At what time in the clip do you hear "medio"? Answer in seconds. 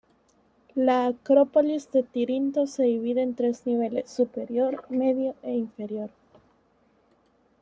4.89-5.35